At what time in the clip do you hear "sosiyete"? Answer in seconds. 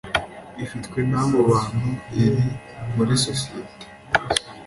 3.25-3.85